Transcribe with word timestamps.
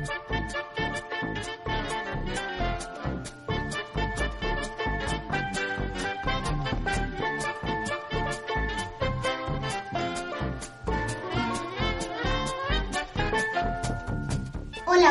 Hola, 0.00 0.08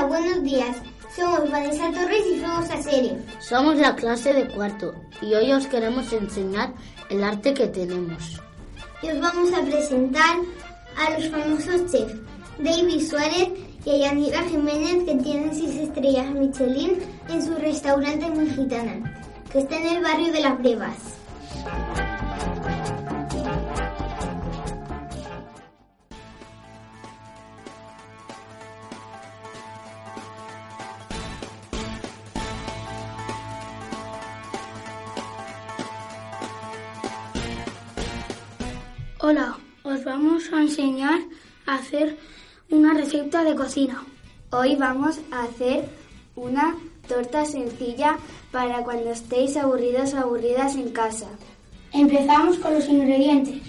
buenos 0.06 0.44
días. 0.44 0.78
Somos 1.16 1.52
Vanessa 1.52 1.92
Torres 1.92 2.24
y 2.26 2.40
somos 2.40 2.68
a 2.72 2.82
serie. 2.82 3.16
Somos 3.40 3.78
la 3.78 3.96
clase 3.96 4.34
de 4.34 4.48
cuarto 4.48 4.96
y 5.22 5.36
hoy 5.36 5.52
os 5.52 5.68
queremos 5.68 6.12
enseñar 6.14 6.74
el 7.12 7.24
arte 7.24 7.54
que 7.54 7.68
tenemos. 7.68 8.42
Y 9.04 9.10
os 9.10 9.20
vamos 9.20 9.54
a 9.54 9.62
presentar 9.62 10.38
a 10.98 11.12
los 11.12 11.30
famosos 11.30 11.92
chefs 11.92 12.16
David 12.58 13.08
Suárez 13.08 13.69
y 13.86 13.92
a 13.92 13.98
Yanira 13.98 14.44
Jiménez 14.44 15.06
que 15.06 15.16
tienen 15.16 15.56
seis 15.56 15.76
estrellas 15.76 16.32
Michelin 16.32 17.00
en 17.30 17.42
su 17.42 17.56
restaurante 17.56 18.30
muy 18.30 18.50
gitana, 18.50 19.22
que 19.52 19.60
está 19.60 19.78
en 19.78 19.98
el 19.98 20.04
barrio 20.04 20.32
de 20.32 20.42
Las 20.42 20.60
Brevas. 20.60 20.98
Hola, 39.22 39.58
os 39.84 40.04
vamos 40.06 40.52
a 40.52 40.62
enseñar 40.62 41.20
a 41.66 41.76
hacer 41.76 42.18
una 42.72 42.94
receta 42.94 43.44
de 43.44 43.56
cocina. 43.56 44.04
Hoy 44.52 44.76
vamos 44.76 45.20
a 45.32 45.44
hacer 45.44 45.90
una 46.36 46.76
torta 47.08 47.44
sencilla 47.44 48.18
para 48.52 48.84
cuando 48.84 49.10
estéis 49.10 49.58
aburridos 49.58 50.14
o 50.14 50.20
aburridas 50.20 50.76
en 50.76 50.90
casa. 50.90 51.28
Empezamos 51.92 52.58
con 52.60 52.76
los 52.76 52.88
ingredientes. 52.88 53.62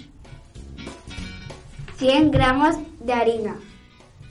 100 1.97 2.31
gramos 2.31 2.75
de 2.99 3.13
harina, 3.13 3.55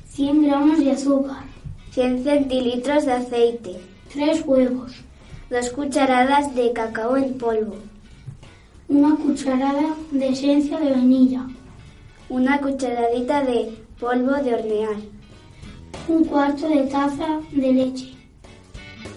100 0.09 0.43
gramos 0.43 0.79
de 0.79 0.93
azúcar, 0.93 1.45
100 1.91 2.25
centilitros 2.25 3.07
de 3.07 3.13
aceite, 3.13 3.81
3 4.13 4.43
huevos, 4.47 4.93
2 5.51 5.71
cucharadas 5.71 6.55
de 6.55 6.73
cacao 6.73 7.17
en 7.17 7.39
polvo, 7.39 7.77
una 8.89 9.17
cucharada 9.17 9.95
de 10.11 10.29
esencia 10.29 10.79
de 10.79 10.91
vainilla, 10.91 11.47
una 12.29 12.61
cucharadita 12.61 13.43
de 13.43 13.80
polvo 14.01 14.33
de 14.43 14.55
hornear. 14.55 14.97
un 16.09 16.25
cuarto 16.25 16.67
de 16.69 16.83
taza 16.87 17.41
de 17.53 17.73
leche. 17.73 18.15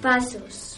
Pasos. 0.01 0.77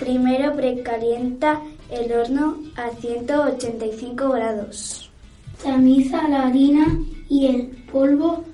Primero 0.00 0.54
precalienta 0.54 1.62
el 1.90 2.12
horno 2.12 2.58
a 2.76 2.90
185 2.90 4.28
grados. 4.30 5.10
Tamiza 5.62 6.28
la 6.28 6.48
harina 6.48 6.98
y 7.28 7.46
el 7.46 7.66
polvo 7.90 8.44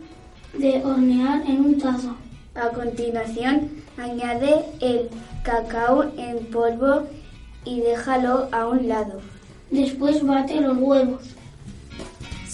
de 0.58 0.84
hornear 0.84 1.42
en 1.47 1.64
un 1.64 1.79
tazo. 1.79 2.14
A 2.55 2.69
continuación, 2.69 3.70
añade 3.97 4.67
el 4.81 5.08
cacao 5.42 6.05
en 6.19 6.45
polvo 6.47 7.05
y 7.64 7.81
déjalo 7.81 8.48
a 8.53 8.69
un 8.69 8.89
lado. 8.89 9.20
Después 9.70 10.23
bate 10.25 10.61
los 10.61 10.77
huevos. 10.77 11.34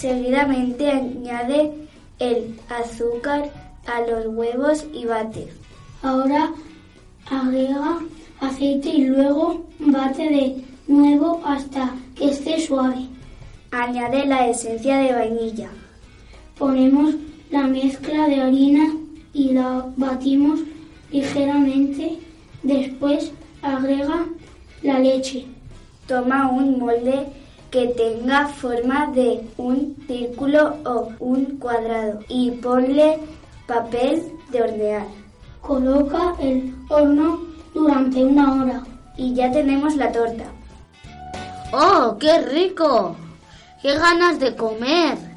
Seguidamente 0.01 0.89
añade 0.89 1.71
el 2.17 2.59
azúcar 2.69 3.51
a 3.85 4.01
los 4.01 4.25
huevos 4.35 4.83
y 4.91 5.05
bate. 5.05 5.47
Ahora 6.01 6.51
agrega 7.29 7.99
aceite 8.39 8.89
y 8.89 9.05
luego 9.05 9.63
bate 9.77 10.23
de 10.23 10.65
nuevo 10.87 11.39
hasta 11.45 11.93
que 12.15 12.31
esté 12.31 12.59
suave. 12.59 13.09
Añade 13.69 14.25
la 14.25 14.47
esencia 14.47 14.97
de 14.97 15.13
vainilla. 15.13 15.69
Ponemos 16.57 17.13
la 17.51 17.67
mezcla 17.67 18.27
de 18.27 18.41
harina 18.41 18.95
y 19.33 19.51
la 19.51 19.85
batimos 19.97 20.61
ligeramente. 21.11 22.17
Después 22.63 23.31
agrega 23.61 24.25
la 24.81 24.97
leche. 24.97 25.45
Toma 26.07 26.49
un 26.49 26.79
molde 26.79 27.27
que 27.71 27.87
tenga 27.87 28.47
forma 28.47 29.07
de 29.15 29.47
un 29.57 29.95
círculo 30.05 30.75
o 30.85 31.09
un 31.19 31.57
cuadrado 31.57 32.19
y 32.27 32.51
ponle 32.51 33.19
papel 33.65 34.23
de 34.51 34.61
hornear. 34.61 35.07
Coloca 35.61 36.35
el 36.39 36.75
horno 36.89 37.39
durante 37.73 38.23
una 38.23 38.61
hora. 38.61 38.83
Y 39.17 39.33
ya 39.33 39.51
tenemos 39.51 39.95
la 39.95 40.11
torta. 40.11 40.45
¡Oh, 41.71 42.17
qué 42.19 42.41
rico! 42.41 43.15
¡Qué 43.81 43.97
ganas 43.97 44.39
de 44.39 44.55
comer! 44.55 45.30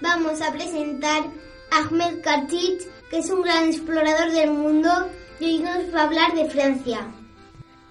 Vamos 0.00 0.40
a 0.42 0.52
presentar 0.52 1.24
a 1.70 1.78
Ahmed 1.78 2.20
Kartich, 2.22 2.86
que 3.10 3.18
es 3.18 3.30
un 3.30 3.42
gran 3.42 3.68
explorador 3.68 4.30
del 4.32 4.50
mundo 4.50 4.90
y 5.40 5.44
hoy 5.44 5.58
nos 5.60 5.94
va 5.94 6.02
a 6.02 6.04
hablar 6.04 6.34
de 6.34 6.48
Francia. 6.50 7.00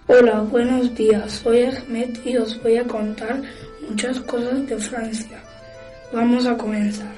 Hola, 0.07 0.41
buenos 0.41 0.93
días. 0.95 1.41
Soy 1.43 1.63
Ahmed 1.63 2.17
y 2.25 2.37
os 2.37 2.61
voy 2.61 2.77
a 2.77 2.83
contar 2.83 3.41
muchas 3.89 4.19
cosas 4.21 4.67
de 4.67 4.77
Francia. 4.77 5.43
Vamos 6.11 6.45
a 6.45 6.57
comenzar. 6.57 7.13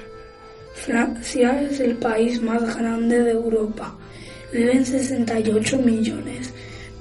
Francia 0.74 1.62
es 1.62 1.80
el 1.80 1.96
país 1.96 2.40
más 2.40 2.76
grande 2.76 3.22
de 3.22 3.32
Europa. 3.32 3.94
Viven 4.52 4.86
68 4.86 5.78
millones 5.78 6.52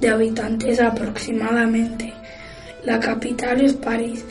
de 0.01 0.09
habitantes 0.09 0.79
aproximadamente. 0.79 2.13
La 2.85 2.99
capital 2.99 3.61
es 3.61 3.73
París 3.73 4.23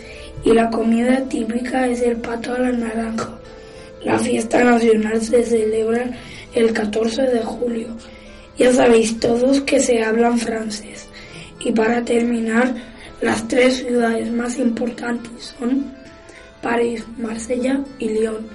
y 0.44 0.52
la 0.52 0.70
comida 0.70 1.22
típica 1.28 1.86
es 1.86 2.02
el 2.02 2.16
pato 2.16 2.54
a 2.54 2.58
la 2.58 2.72
naranja. 2.72 3.38
La 4.04 4.18
fiesta 4.18 4.62
nacional 4.62 5.20
se 5.20 5.42
celebra 5.42 6.10
el 6.54 6.72
14 6.72 7.22
de 7.22 7.40
julio. 7.40 7.88
Ya 8.56 8.72
sabéis 8.72 9.18
todos 9.18 9.60
que 9.62 9.80
se 9.80 10.02
hablan 10.02 10.38
francés. 10.38 11.08
Y 11.60 11.72
para 11.72 12.04
terminar, 12.04 12.74
las 13.20 13.48
tres 13.48 13.78
ciudades 13.78 14.30
más 14.30 14.58
importantes 14.58 15.54
son 15.58 15.92
París, 16.62 17.04
Marsella 17.16 17.80
y 17.98 18.10
Lyon. 18.10 18.46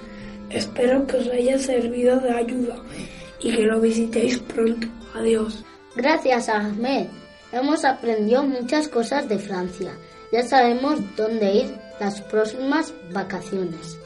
Espero 0.48 1.06
que 1.06 1.16
os 1.16 1.28
haya 1.28 1.58
servido 1.58 2.18
de 2.20 2.30
ayuda 2.30 2.76
y 3.40 3.52
que 3.52 3.62
lo 3.62 3.80
visitéis 3.80 4.38
pronto. 4.38 4.86
Adiós. 5.14 5.64
Gracias, 5.96 6.48
Ahmed. 6.48 7.06
Hemos 7.52 7.84
aprendido 7.84 8.44
muchas 8.44 8.86
cosas 8.88 9.28
de 9.28 9.38
Francia. 9.38 9.92
Ya 10.32 10.42
sabemos 10.46 11.00
dónde 11.16 11.52
ir 11.52 11.78
las 11.98 12.20
próximas 12.22 12.94
vacaciones. 13.12 13.98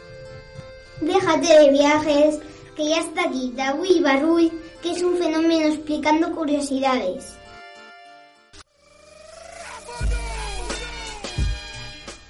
Déjate 1.01 1.47
de 1.47 1.71
viajes, 1.71 2.39
que 2.75 2.89
ya 2.89 3.01
está 3.01 3.29
aquí 3.29 3.53
Dawi 3.55 4.01
Barruy, 4.01 4.51
que 4.83 4.93
es 4.93 5.03
un 5.03 5.19
fenómeno 5.19 5.67
explicando 5.67 6.35
curiosidades. 6.35 7.37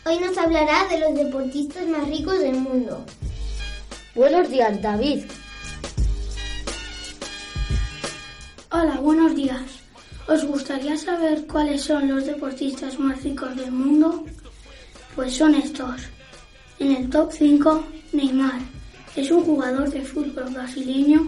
Hoy 0.07 0.19
nos 0.19 0.37
hablará 0.37 0.87
de 0.89 0.99
los 0.99 1.15
deportistas 1.15 1.87
más 1.87 2.09
ricos 2.09 2.41
del 2.41 2.57
mundo. 2.57 3.05
Buenos 4.15 4.51
días, 4.51 4.83
David. 4.83 5.25
Hola, 8.71 9.01
buenos 9.01 9.35
días. 9.35 9.74
¿Os 10.27 10.43
gustaría 10.45 10.97
saber 10.97 11.47
cuáles 11.47 11.83
son 11.83 12.09
los 12.09 12.25
deportistas 12.25 12.99
más 12.99 13.23
ricos 13.23 13.55
del 13.57 13.71
mundo? 13.71 14.25
Pues 15.15 15.37
son 15.37 15.55
estos. 15.55 16.01
En 16.79 16.97
el 16.97 17.11
top 17.11 17.31
5, 17.31 17.85
Neymar. 18.15 18.59
Es 19.15 19.31
un 19.31 19.45
jugador 19.45 19.91
de 19.91 20.01
fútbol 20.01 20.45
brasileño 20.53 21.21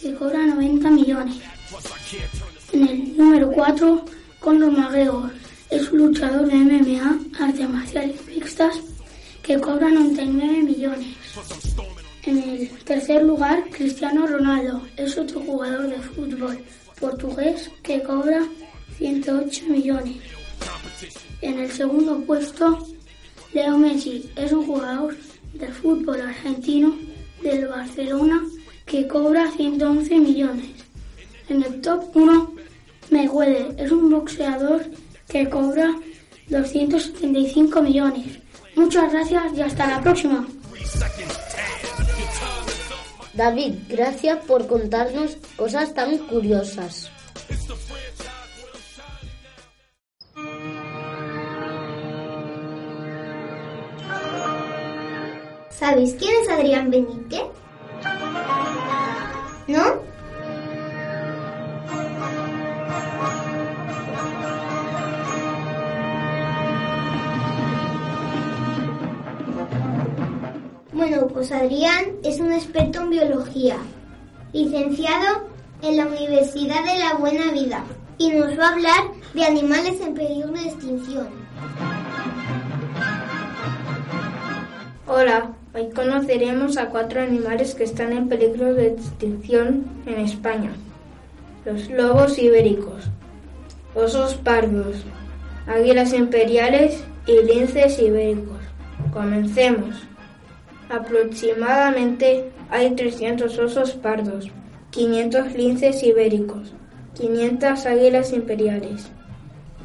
que 0.00 0.14
cobra 0.14 0.46
90 0.46 0.90
millones. 0.90 1.36
En 2.72 2.88
el 2.88 3.16
número 3.18 3.50
4, 3.52 4.04
Conor 4.40 4.72
McGregor. 4.72 5.30
Es 5.70 5.90
un 5.92 5.98
luchador 5.98 6.46
de 6.46 6.56
MMA, 6.56 7.20
artes 7.38 7.68
marciales 7.68 8.26
mixtas, 8.26 8.80
que 9.42 9.60
cobra 9.60 9.90
99 9.90 10.62
millones. 10.62 11.16
En 12.24 12.38
el 12.38 12.68
tercer 12.84 13.24
lugar, 13.24 13.62
Cristiano 13.70 14.26
Ronaldo. 14.26 14.80
Es 14.96 15.18
otro 15.18 15.40
jugador 15.40 15.88
de 15.88 15.98
fútbol 16.00 16.58
portugués 17.02 17.68
que 17.82 18.00
cobra 18.04 18.40
108 18.96 19.64
millones. 19.66 20.18
En 21.40 21.58
el 21.58 21.70
segundo 21.70 22.20
puesto, 22.24 22.86
Leo 23.52 23.76
Messi 23.76 24.30
es 24.36 24.52
un 24.52 24.64
jugador 24.64 25.16
de 25.54 25.66
fútbol 25.66 26.20
argentino 26.20 26.94
del 27.42 27.66
Barcelona 27.66 28.40
que 28.86 29.08
cobra 29.08 29.50
111 29.50 30.18
millones. 30.20 30.70
En 31.48 31.64
el 31.64 31.80
top 31.80 32.14
1, 32.14 32.54
Mayweather 33.10 33.74
es 33.78 33.90
un 33.90 34.08
boxeador 34.08 34.82
que 35.28 35.50
cobra 35.50 35.92
275 36.48 37.82
millones. 37.82 38.38
Muchas 38.76 39.12
gracias 39.12 39.44
y 39.56 39.60
hasta 39.60 39.88
la 39.88 40.00
próxima. 40.00 40.46
David, 43.34 43.74
gracias 43.88 44.44
por 44.44 44.66
contarnos 44.66 45.36
cosas 45.56 45.94
tan 45.94 46.18
curiosas. 46.18 47.10
¿Sabéis 55.70 56.14
quién 56.14 56.32
es 56.42 56.48
Adrián 56.48 56.90
Benítez? 56.90 57.51
Pues 71.32 71.50
Adrián 71.50 72.04
es 72.22 72.40
un 72.40 72.52
experto 72.52 73.00
en 73.00 73.10
biología, 73.10 73.76
licenciado 74.52 75.48
en 75.80 75.96
la 75.96 76.06
Universidad 76.06 76.84
de 76.84 76.98
la 76.98 77.14
Buena 77.14 77.50
Vida 77.52 77.84
y 78.18 78.30
nos 78.32 78.58
va 78.58 78.68
a 78.68 78.72
hablar 78.72 79.04
de 79.32 79.44
animales 79.44 79.98
en 80.02 80.12
peligro 80.12 80.48
de 80.48 80.60
extinción. 80.60 81.28
Hola, 85.06 85.52
hoy 85.74 85.88
conoceremos 85.94 86.76
a 86.76 86.90
cuatro 86.90 87.22
animales 87.22 87.74
que 87.74 87.84
están 87.84 88.12
en 88.12 88.28
peligro 88.28 88.74
de 88.74 88.88
extinción 88.88 89.86
en 90.04 90.20
España. 90.20 90.72
Los 91.64 91.88
lobos 91.88 92.38
ibéricos, 92.38 93.04
osos 93.94 94.34
pardos, 94.34 94.96
águilas 95.66 96.12
imperiales 96.12 97.02
y 97.26 97.42
linces 97.42 97.98
ibéricos. 97.98 98.58
Comencemos. 99.14 100.11
Aproximadamente 100.92 102.50
hay 102.68 102.94
300 102.94 103.58
osos 103.58 103.92
pardos, 103.92 104.50
500 104.90 105.54
linces 105.54 106.02
ibéricos, 106.02 106.74
500 107.14 107.86
águilas 107.86 108.34
imperiales 108.34 109.10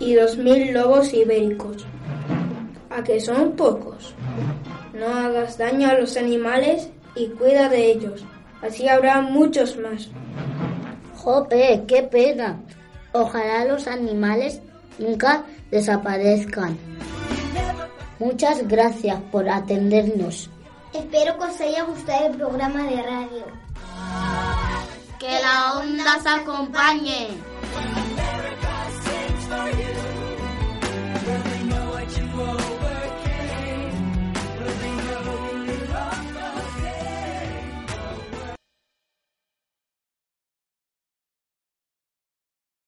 y 0.02 0.16
2.000 0.16 0.74
lobos 0.74 1.14
ibéricos. 1.14 1.86
¿A 2.90 3.02
que 3.06 3.22
son 3.22 3.54
pocos? 3.54 4.14
No 4.94 5.08
hagas 5.08 5.58
daño 5.58 5.88
a 5.88 5.94
los 5.94 6.18
animales 6.18 6.90
y 7.16 7.28
cuida 7.28 7.70
de 7.70 7.90
ellos. 7.90 8.26
Así 8.62 8.90
habrá 8.90 9.22
muchos 9.22 9.78
más. 9.78 10.10
Jope, 11.16 11.86
qué 11.88 12.04
pena. 12.04 12.60
Ojalá 13.14 13.64
los 13.64 13.88
animales 13.88 14.60
nunca 15.00 15.46
desaparezcan. 15.72 16.78
Muchas 18.20 18.68
gracias 18.68 19.22
por 19.32 19.48
atendernos. 19.48 20.50
Espero 20.98 21.38
que 21.38 21.44
os 21.46 21.62
haya 21.62 21.84
gustado 21.84 22.26
el 22.26 22.38
programa 22.38 22.84
de 22.84 23.02
radio. 23.04 23.46
Que 25.20 25.40
la 25.40 25.78
onda 25.78 26.20
se 26.22 26.30
acompañe. 26.30 27.28